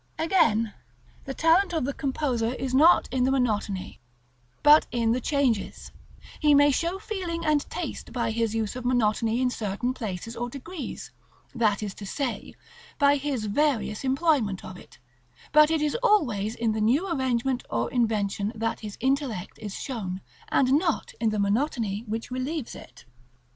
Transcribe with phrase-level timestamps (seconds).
[0.19, 0.25] §XXXVI.
[0.25, 0.73] Again:
[1.25, 3.99] the talent of the composer is not in the monotony,
[4.63, 5.91] but in the changes:
[6.39, 10.49] he may show feeling and taste by his use of monotony in certain places or
[10.49, 11.11] degrees;
[11.53, 12.55] that is to say,
[12.97, 14.97] by his various employment of it;
[15.51, 20.19] but it is always in the new arrangement or invention that his intellect is shown,
[20.49, 23.05] and not in the monotony which relieves it.